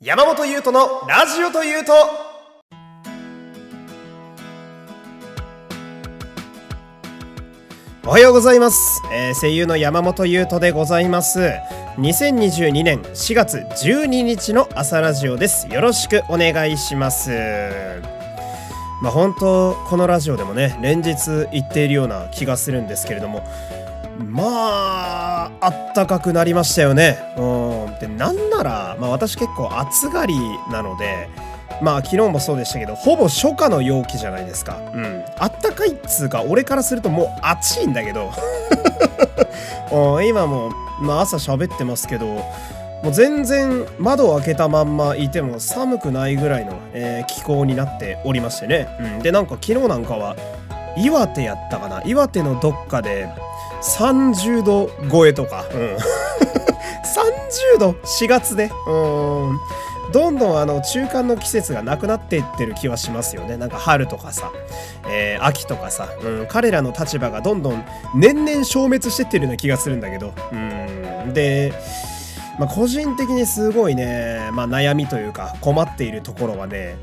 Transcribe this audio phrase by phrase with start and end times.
[0.00, 1.92] 山本優斗のラジオというと。
[8.06, 11.50] おはようございます、えー声優の山本優斗でございます。
[11.96, 15.66] 2022年4月12日の朝ラジオです。
[15.66, 17.32] よろしくお願いします。
[19.02, 23.42] まあ本当このラジオでもね連日言っているような気がするんですけれども。
[24.24, 27.18] まああったかくなりましたよね。
[27.36, 30.34] うんでなんなら、まあ、私結構暑がり
[30.70, 31.28] なので
[31.82, 34.78] まあ昨日もそうでしたけどほぼ初夏の陽気じゃないですか。
[34.94, 35.24] うん。
[35.38, 38.30] あったかいっつうか俺からするともう暑いんだけど。
[40.26, 40.70] 今も、
[41.00, 42.42] まあ、朝喋ってますけども
[43.06, 50.36] う全然窓を開けたまんまいても寒くないぐらいの、えー気候になっておりましてね、うん、でなんか昨日なんかは
[50.98, 52.02] 岩手やったかな。
[52.04, 53.30] 岩手のどっかで
[53.82, 55.96] 30度超えとか、うん、30
[57.78, 59.58] 度4月でうん。
[60.12, 63.56] どんどんあの中間の季節がなくなっていってる気はしますよね。
[63.56, 64.50] なんか春とかさ、
[65.06, 67.84] えー秋とかさ、うん、彼らの立場がどんどん
[68.14, 70.32] 年々消滅してってるような気がするんだけど。
[70.52, 71.34] うん。
[71.34, 71.72] で
[72.58, 76.98] まあ、個人的にすごいね、まあ、悩みというか困っているところはね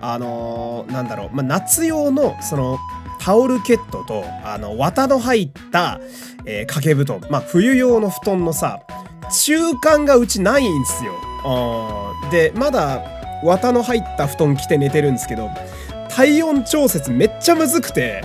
[0.00, 2.78] あのーなんだろう、まあ、夏用のその
[3.18, 6.00] タオルケットとあの綿の入った、
[6.46, 8.82] えー掛け布団、まあ、冬用の布団のさ
[9.30, 11.14] 中間がうちないんですよ。
[11.44, 13.02] あでまだ
[13.42, 15.48] 綿の入った布団着て寝てるんですけど
[16.10, 18.22] 体温調節めっちゃむずくて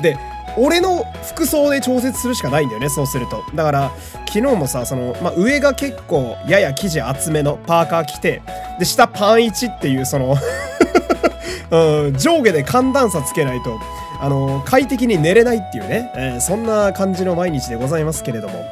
[0.00, 0.16] で
[0.56, 3.44] 俺の服装で調節するしかないんだよねそうすると。
[3.54, 3.92] だから
[4.26, 8.42] 昨日もさその、まあ、上が結構やや生地厚めのパーカー着て
[8.78, 10.36] で下パン1っていうその
[11.70, 13.78] うん上下で寒暖差つけないと
[14.20, 18.64] あの快適に寝れないっていうね、えーそんな感じの毎日でございますけれども。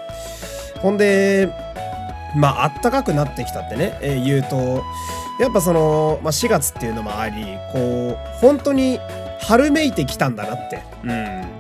[0.81, 1.49] ほんで
[2.37, 4.83] まああったかくなってきたってね、えー言うと
[5.41, 9.01] やっぱその、まあ、4月っていうのもありこう本当に
[9.41, 11.11] 春めいてきたんだなって、うん、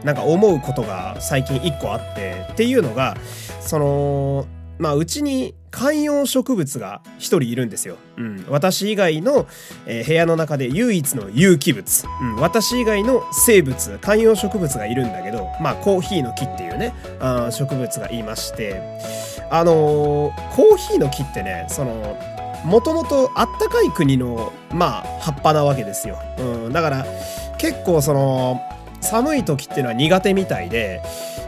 [0.04, 3.16] なんか思うことが最近一個あってっていうのが
[3.60, 4.46] その
[4.80, 9.46] まあうちに観葉植物が一人いるんですよ、うん、私以外の、
[9.86, 18.80] えー部屋の中で唯一の有機物、うん、私以外の生物観葉植物がいるんだけどまあコーヒーの木っていうねあー植物がいまして。
[19.52, 22.16] あのーコーヒーの木ってねその
[22.64, 27.06] もともとあったかい国のまあ葉っぱなわけですよ、うん、だから
[27.58, 28.60] 結構その
[29.00, 31.00] 寒い時っていうのは苦手みたいで、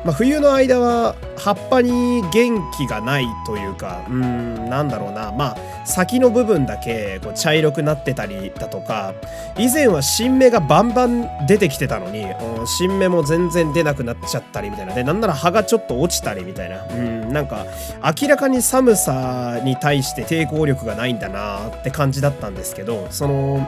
[0.05, 5.33] まあ、冬の間は葉っぱに元気がないというかうんなんだろうな。
[5.33, 9.15] まあ先の部分だけこう茶色くなってたりだとか
[9.59, 12.25] 以前は新芽がバンバン出てきてたのに、
[12.67, 14.95] 新芽も全然出なくなっちゃったりみたいな。
[14.95, 16.85] でなんなら葉がちょっと落ちたりみたいな。
[16.85, 17.67] うんなんか
[18.21, 23.67] 明らかに寒さに対して抵抗力がないんだなって感じだったんですけどその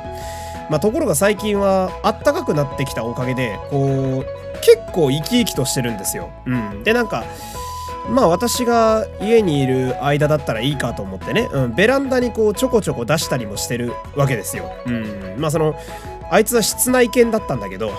[0.70, 6.30] まあところが最近はあったかくなってきたおかげでこう結構生き生きとしてるんですよ。
[6.46, 7.24] うん、でなんか
[8.08, 14.70] まあ私が家にいる間だったらいいかと思ってね、うん、ベランダにこうちょこちょこ出したりもしてるわけですよ。
[14.86, 15.74] うん、まあその
[16.30, 17.92] あいつは室内犬だったんだけど、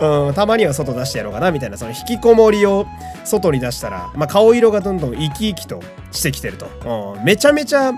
[0.00, 1.76] うん、たまには外出してやろうかなみたいな。
[1.76, 2.86] その引きこもりを
[3.24, 5.80] 外に出したら、まあ、顔色がどんどん生き生きと
[6.12, 7.92] してきてると、うん、めちゃめちゃ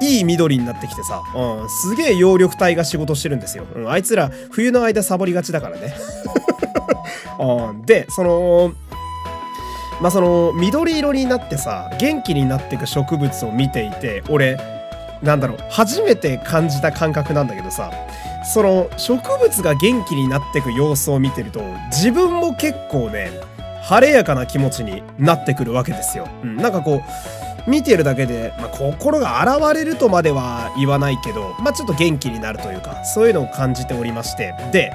[0.00, 5.94] いい緑になってきてさ、うん、すげえ葉緑体が仕事してるんですよ、うん、あいつら冬の間サボりがちだからね、
[7.38, 8.72] うん、でその
[10.00, 14.58] まあその緑色になってさ元気になっていく植物を見ていて俺
[15.22, 17.90] なんだろう初めて感じた感覚なんだけどさ
[18.54, 21.60] その植物が元気になっていく様子を見てると
[21.90, 23.30] 自分も結構ね
[23.88, 26.28] 晴れやかな気持ちになってくるわけですよ。
[26.42, 27.02] うん、なんかこ
[27.66, 34.54] う見てるだけで、まあ、心が洗われるとまでは言わないけど、まあ、ちょっと元気になるというかそういうのを感じておりまして。
[34.72, 34.92] で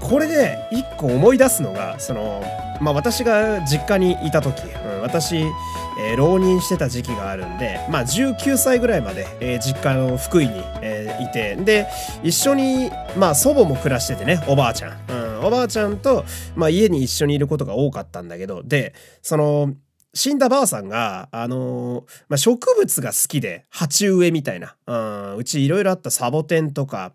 [0.00, 2.42] これで一個思い出すのがその、
[2.80, 11.88] まあ、私が実家にいた時、うん、私、えー浪人してた時期があるんで、まあ、19歳ぐらいまで、えー実家の福井に、えーいてで
[12.22, 16.24] 一緒に、まあ、祖母も暮らしててねおばあちゃん、うん、おばあちゃんと、
[16.56, 19.74] まあ、家に一緒にいることが多かったんだけどでその
[20.14, 24.94] 死んだばあさんが、あのーまあ、植物が好きで鉢植えみたいな、う
[25.34, 27.12] ん、うちいろいろあったサボテンとか、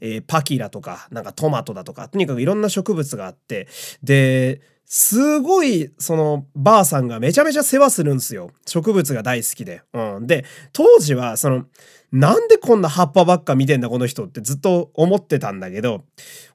[0.00, 3.66] えーパキラとかなんかトマトだとかとにかくいろんな植物があって
[4.02, 9.82] ですごいそのばあさんがめちゃめちゃ世話するんですよ植物が大好きで。
[9.92, 11.64] うん、で当時はその
[12.12, 16.04] なんでこんな葉っぱばっか見てんだこの人ってずっと思ってたんだけど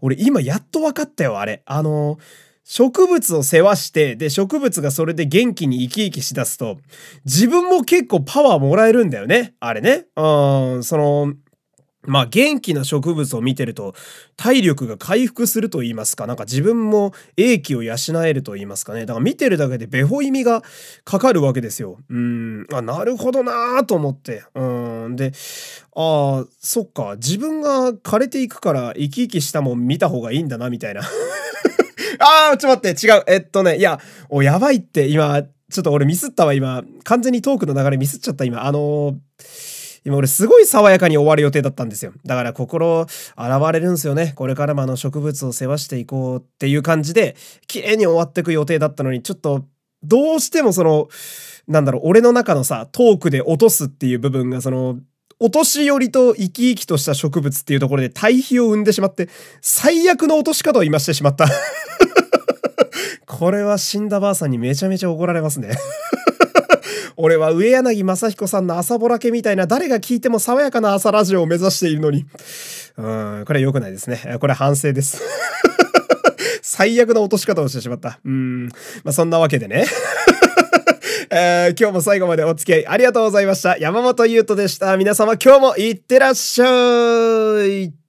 [0.01, 1.63] 俺今やっと分かったよあれ。
[1.65, 2.17] あの
[2.69, 6.77] 植物を世話して、で、植物がそれで元気に生き生きしだすと、
[7.25, 9.55] 自分も結構パワーもらえるんだよね。
[9.59, 10.05] あれね。
[10.15, 11.33] うん、その、
[12.09, 13.93] まあ元気な植物を見てると
[14.35, 17.95] 体力が回復すると言いますか、なんか自分も英気を養
[18.25, 19.01] えると言いますかね。
[19.05, 20.63] だから見てるだけでベホ意味が
[21.03, 21.97] かかるわけですよ。
[22.09, 24.43] うん、あ、なるほどなーと思って。
[24.55, 25.31] うん、で、
[25.95, 31.01] ああ、そっか、自分が枯れていくから生き生きしたもん見た方がいいんだな、みたいな。
[32.19, 33.23] ああ、ちょっと待って、違う。
[33.27, 36.83] えっとね、いや、お、やばいって、今、ちょっと俺ミスったわ、今。
[37.03, 38.65] 完全にトークの流れミスっちゃった、今。
[38.65, 42.13] あのー今俺すごい爽やかに終わる予定だったんですよ。
[42.25, 43.05] だから心
[43.35, 44.33] 洗われるんですよね。
[44.35, 47.35] これからもあの植物を世話していこうっていう感じで、
[47.67, 49.65] 綺麗に終わっていく予定だったのに、ちょっと
[50.03, 51.09] どうしてもその、
[51.67, 54.97] なんだろう、俺の中のさ、トークで落とすっていう部分がその、
[55.41, 59.29] お年寄りと生き生きとした植物っていうところで対比を生んでしまって、
[59.61, 61.47] 最悪の落とし方を今してしまった。
[63.25, 65.77] これは死んだばあさんにめちゃめちゃ怒られますね
[67.21, 72.25] 俺は上柳正彦さんの朝ぼらけみたいな誰が聞いても爽やかな朝ラジオを目指しているのに。
[72.95, 73.01] う
[73.41, 74.37] ん、これ良くないですね。
[74.39, 75.21] これ反省です。
[76.63, 78.21] 最悪な落とし方をしてしまった。
[78.23, 78.67] うん。
[78.67, 79.85] まあ、そんなわけでね。
[81.29, 83.77] えー、今日も最後までお付き合いありがとうございました。
[83.77, 84.95] 山本優斗でした。
[84.95, 88.08] 皆様今日もいってらっしゃい。